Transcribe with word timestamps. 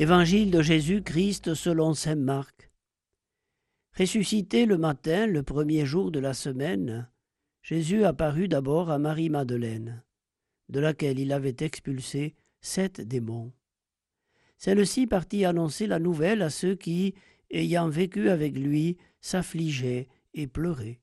Évangile 0.00 0.50
de 0.50 0.62
Jésus-Christ 0.62 1.52
selon 1.52 1.92
saint 1.92 2.14
Marc. 2.14 2.70
Ressuscité 3.98 4.64
le 4.64 4.78
matin, 4.78 5.26
le 5.26 5.42
premier 5.42 5.84
jour 5.84 6.10
de 6.10 6.18
la 6.18 6.32
semaine, 6.32 7.10
Jésus 7.60 8.04
apparut 8.04 8.48
d'abord 8.48 8.90
à 8.90 8.98
Marie-Madeleine, 8.98 10.02
de 10.70 10.80
laquelle 10.80 11.18
il 11.18 11.34
avait 11.34 11.56
expulsé 11.58 12.34
sept 12.62 13.02
démons. 13.02 13.52
Celle-ci 14.56 15.06
partit 15.06 15.44
annoncer 15.44 15.86
la 15.86 15.98
nouvelle 15.98 16.40
à 16.40 16.48
ceux 16.48 16.76
qui, 16.76 17.14
ayant 17.50 17.90
vécu 17.90 18.30
avec 18.30 18.56
lui, 18.56 18.96
s'affligeaient 19.20 20.08
et 20.32 20.46
pleuraient. 20.46 21.02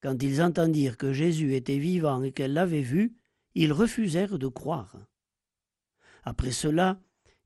Quand 0.00 0.22
ils 0.22 0.40
entendirent 0.40 0.96
que 0.96 1.12
Jésus 1.12 1.54
était 1.54 1.76
vivant 1.76 2.22
et 2.22 2.32
qu'elle 2.32 2.54
l'avait 2.54 2.80
vu, 2.80 3.18
ils 3.54 3.74
refusèrent 3.74 4.38
de 4.38 4.48
croire. 4.48 4.96
Après 6.24 6.52
cela, 6.52 6.98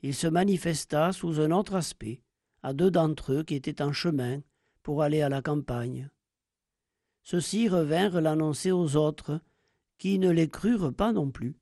il 0.02 0.14
se 0.14 0.27
manifesta 0.27 1.12
sous 1.12 1.40
un 1.40 1.50
autre 1.50 1.74
aspect 1.74 2.22
à 2.62 2.72
deux 2.72 2.91
d'entre 2.91 3.32
eux 3.32 3.42
qui 3.42 3.54
étaient 3.54 3.82
en 3.82 3.92
chemin 3.92 4.41
pour 4.82 5.02
aller 5.02 5.22
à 5.22 5.28
la 5.28 5.42
campagne. 5.42 6.10
Ceux-ci 7.22 7.68
revinrent 7.68 8.20
l'annoncer 8.20 8.72
aux 8.72 8.96
autres, 8.96 9.41
qui 9.98 10.18
ne 10.18 10.30
les 10.30 10.48
crurent 10.48 10.94
pas 10.94 11.12
non 11.12 11.30
plus. 11.30 11.56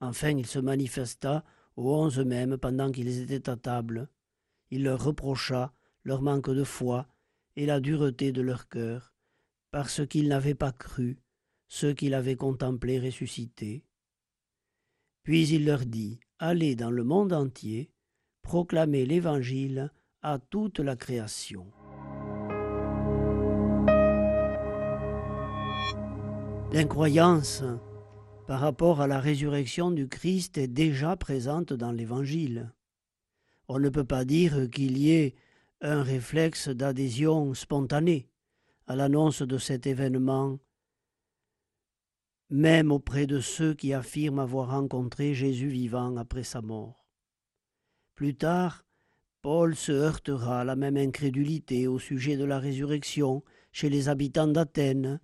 Enfin 0.00 0.30
il 0.30 0.46
se 0.46 0.58
manifesta 0.58 1.44
aux 1.76 1.94
onze 1.94 2.18
mêmes 2.18 2.58
pendant 2.58 2.90
qu'ils 2.90 3.20
étaient 3.20 3.48
à 3.48 3.56
table. 3.56 4.08
Il 4.70 4.82
leur 4.82 5.02
reprocha 5.02 5.72
leur 6.04 6.22
manque 6.22 6.50
de 6.50 6.64
foi 6.64 7.06
et 7.56 7.66
la 7.66 7.80
dureté 7.80 8.32
de 8.32 8.42
leur 8.42 8.68
cœur, 8.68 9.12
parce 9.70 10.06
qu'ils 10.06 10.28
n'avaient 10.28 10.54
pas 10.54 10.72
cru 10.72 11.18
ceux 11.68 11.92
qu'il 11.92 12.14
avait 12.14 12.36
contemplés 12.36 12.98
ressuscités. 12.98 13.84
Puis 15.28 15.46
il 15.48 15.66
leur 15.66 15.84
dit, 15.84 16.20
Allez 16.38 16.74
dans 16.74 16.90
le 16.90 17.04
monde 17.04 17.34
entier, 17.34 17.90
proclamer 18.40 19.04
l'Évangile 19.04 19.92
à 20.22 20.38
toute 20.38 20.78
la 20.78 20.96
création. 20.96 21.66
L'incroyance 26.72 27.62
par 28.46 28.60
rapport 28.60 29.02
à 29.02 29.06
la 29.06 29.20
résurrection 29.20 29.90
du 29.90 30.08
Christ 30.08 30.56
est 30.56 30.66
déjà 30.66 31.14
présente 31.14 31.74
dans 31.74 31.92
l'Évangile. 31.92 32.72
On 33.68 33.78
ne 33.78 33.90
peut 33.90 34.04
pas 34.04 34.24
dire 34.24 34.70
qu'il 34.70 34.96
y 34.96 35.10
ait 35.10 35.34
un 35.82 36.02
réflexe 36.02 36.70
d'adhésion 36.70 37.52
spontanée 37.52 38.30
à 38.86 38.96
l'annonce 38.96 39.42
de 39.42 39.58
cet 39.58 39.86
événement 39.86 40.58
même 42.50 42.90
auprès 42.92 43.26
de 43.26 43.40
ceux 43.40 43.74
qui 43.74 43.92
affirment 43.92 44.38
avoir 44.40 44.70
rencontré 44.70 45.34
Jésus 45.34 45.68
vivant 45.68 46.16
après 46.16 46.44
sa 46.44 46.62
mort. 46.62 47.06
Plus 48.14 48.34
tard, 48.34 48.84
Paul 49.42 49.76
se 49.76 49.92
heurtera 49.92 50.60
à 50.60 50.64
la 50.64 50.74
même 50.74 50.96
incrédulité 50.96 51.86
au 51.86 51.98
sujet 51.98 52.36
de 52.36 52.44
la 52.44 52.58
résurrection 52.58 53.44
chez 53.70 53.88
les 53.88 54.08
habitants 54.08 54.48
d'Athènes. 54.48 55.20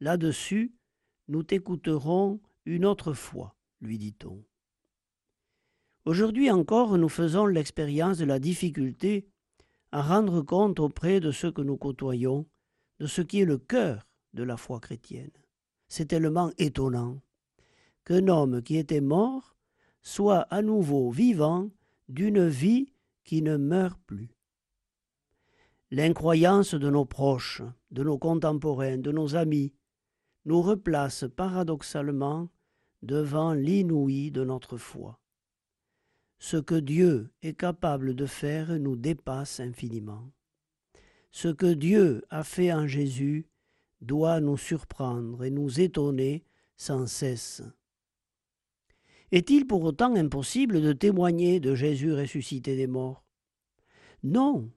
Là-dessus, 0.00 0.74
nous 1.28 1.42
t'écouterons 1.42 2.40
une 2.64 2.84
autre 2.84 3.12
fois, 3.14 3.56
lui 3.80 3.98
dit-on. 3.98 4.44
Aujourd'hui 6.04 6.50
encore, 6.50 6.98
nous 6.98 7.08
faisons 7.08 7.46
l'expérience 7.46 8.18
de 8.18 8.24
la 8.24 8.38
difficulté 8.38 9.26
à 9.90 10.02
rendre 10.02 10.42
compte 10.42 10.78
auprès 10.78 11.20
de 11.20 11.32
ceux 11.32 11.50
que 11.50 11.62
nous 11.62 11.76
côtoyons 11.76 12.46
de 13.00 13.06
ce 13.06 13.22
qui 13.22 13.40
est 13.40 13.44
le 13.44 13.58
cœur 13.58 14.06
de 14.34 14.44
la 14.44 14.56
foi 14.56 14.78
chrétienne. 14.78 15.32
C'est 15.88 16.06
tellement 16.06 16.50
étonnant 16.58 17.20
qu'un 18.04 18.28
homme 18.28 18.62
qui 18.62 18.76
était 18.76 19.00
mort 19.00 19.56
soit 20.02 20.42
à 20.50 20.62
nouveau 20.62 21.10
vivant 21.10 21.70
d'une 22.08 22.46
vie 22.46 22.92
qui 23.24 23.42
ne 23.42 23.56
meurt 23.56 24.00
plus. 24.06 24.30
L'incroyance 25.90 26.74
de 26.74 26.90
nos 26.90 27.04
proches, 27.04 27.62
de 27.90 28.02
nos 28.02 28.18
contemporains, 28.18 28.98
de 28.98 29.12
nos 29.12 29.34
amis, 29.36 29.72
nous 30.44 30.62
replace 30.62 31.24
paradoxalement 31.36 32.48
devant 33.02 33.52
l'inouï 33.52 34.30
de 34.30 34.44
notre 34.44 34.76
foi. 34.76 35.18
Ce 36.38 36.56
que 36.56 36.74
Dieu 36.74 37.30
est 37.42 37.54
capable 37.54 38.14
de 38.14 38.26
faire 38.26 38.78
nous 38.78 38.96
dépasse 38.96 39.60
infiniment. 39.60 40.30
Ce 41.30 41.48
que 41.48 41.72
Dieu 41.72 42.24
a 42.30 42.44
fait 42.44 42.72
en 42.72 42.86
Jésus 42.86 43.46
doit 44.00 44.40
nous 44.40 44.56
surprendre 44.56 45.44
et 45.44 45.50
nous 45.50 45.80
étonner 45.80 46.44
sans 46.76 47.06
cesse. 47.06 47.62
Est-il 49.32 49.66
pour 49.66 49.82
autant 49.82 50.14
impossible 50.14 50.80
de 50.80 50.92
témoigner 50.92 51.58
de 51.58 51.74
Jésus 51.74 52.12
ressuscité 52.12 52.76
des 52.76 52.86
morts? 52.86 53.24
Non, 54.22 54.70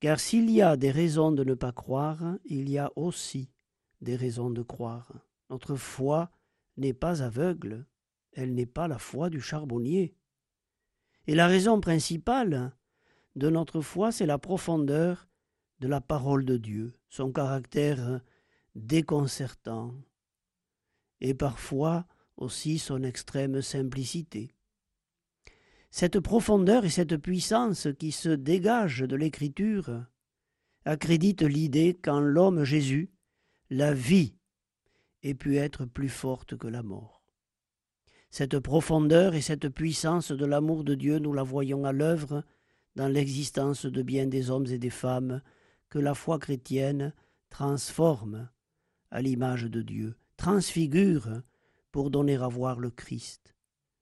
car 0.00 0.18
s'il 0.18 0.50
y 0.50 0.60
a 0.62 0.76
des 0.76 0.90
raisons 0.90 1.30
de 1.32 1.44
ne 1.44 1.54
pas 1.54 1.72
croire, 1.72 2.38
il 2.44 2.68
y 2.68 2.78
a 2.78 2.90
aussi 2.96 3.50
des 4.00 4.16
raisons 4.16 4.50
de 4.50 4.62
croire. 4.62 5.12
Notre 5.48 5.76
foi 5.76 6.30
n'est 6.76 6.92
pas 6.92 7.22
aveugle, 7.22 7.86
elle 8.32 8.54
n'est 8.54 8.66
pas 8.66 8.88
la 8.88 8.98
foi 8.98 9.30
du 9.30 9.40
charbonnier. 9.40 10.16
Et 11.28 11.34
la 11.34 11.46
raison 11.46 11.80
principale 11.80 12.76
de 13.36 13.48
notre 13.48 13.80
foi, 13.80 14.10
c'est 14.10 14.26
la 14.26 14.38
profondeur 14.38 15.28
de 15.82 15.88
la 15.88 16.00
parole 16.00 16.44
de 16.44 16.56
Dieu, 16.56 16.92
son 17.08 17.32
caractère 17.32 18.20
déconcertant, 18.76 19.92
et 21.20 21.34
parfois 21.34 22.06
aussi 22.36 22.78
son 22.78 23.02
extrême 23.02 23.60
simplicité. 23.62 24.54
Cette 25.90 26.20
profondeur 26.20 26.84
et 26.84 26.88
cette 26.88 27.16
puissance 27.16 27.88
qui 27.98 28.12
se 28.12 28.28
dégagent 28.28 29.02
de 29.06 29.16
l'Écriture 29.16 30.04
accréditent 30.84 31.42
l'idée 31.42 31.94
qu'en 32.00 32.20
l'homme 32.20 32.62
Jésus, 32.62 33.10
la 33.68 33.92
vie 33.92 34.36
ait 35.24 35.34
pu 35.34 35.56
être 35.56 35.84
plus 35.84 36.08
forte 36.08 36.56
que 36.56 36.68
la 36.68 36.84
mort. 36.84 37.24
Cette 38.30 38.60
profondeur 38.60 39.34
et 39.34 39.42
cette 39.42 39.68
puissance 39.68 40.30
de 40.30 40.46
l'amour 40.46 40.84
de 40.84 40.94
Dieu, 40.94 41.18
nous 41.18 41.32
la 41.32 41.42
voyons 41.42 41.84
à 41.84 41.92
l'œuvre 41.92 42.44
dans 42.94 43.08
l'existence 43.08 43.84
de 43.84 44.02
bien 44.02 44.26
des 44.28 44.48
hommes 44.48 44.66
et 44.66 44.78
des 44.78 44.90
femmes 44.90 45.42
que 45.92 45.98
la 45.98 46.14
foi 46.14 46.38
chrétienne 46.38 47.12
transforme 47.50 48.48
à 49.10 49.20
l'image 49.20 49.64
de 49.64 49.82
Dieu, 49.82 50.16
transfigure 50.38 51.42
pour 51.90 52.10
donner 52.10 52.36
à 52.36 52.48
voir 52.48 52.80
le 52.80 52.88
Christ. 52.88 53.54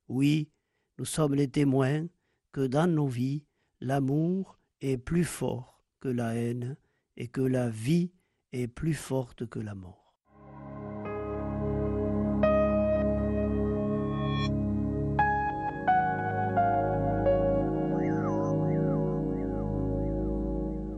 Oui, 0.07 0.53
nous 0.99 1.05
sommes 1.05 1.35
les 1.35 1.49
témoins 1.49 2.07
que 2.53 2.65
dans 2.65 2.87
nos 2.87 3.09
vies, 3.09 3.43
l'amour 3.81 4.57
est 4.81 4.99
plus 4.99 5.25
fort 5.25 5.83
que 5.99 6.09
la 6.09 6.37
haine 6.37 6.77
et 7.17 7.27
que 7.27 7.41
la 7.41 7.69
vie 7.69 8.13
est 8.53 8.69
plus 8.69 8.95
forte 8.95 9.49
que 9.49 9.59
la 9.59 9.75
mort. 9.75 10.10